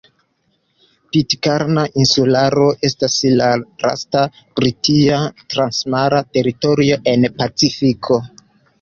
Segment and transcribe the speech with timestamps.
[1.15, 3.51] Pitkarna Insularo estas la
[3.85, 4.25] lasta
[4.63, 5.23] britia
[5.55, 8.25] transmara teritorio en Pacifiko.